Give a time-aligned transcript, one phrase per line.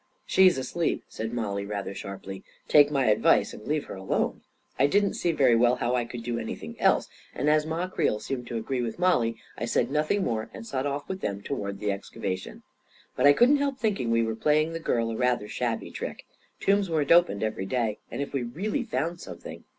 [0.25, 4.41] "She's asleep," said Mollie, rather sharply." Take my advice and leave her alone."
[4.79, 8.19] I didn't see very well how I could do anything else, and as Ma Creel
[8.19, 11.79] seemed to agree with Mollie, I said nothing more, and set off with them toward
[11.79, 12.63] the excavation.
[13.15, 16.25] But I couldn't help thinking we were playing the girl a rather shabby trick.
[16.59, 19.65] Tombs weren't opened every day; and if we really found something